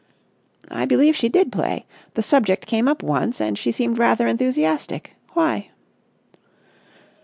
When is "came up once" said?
2.65-3.39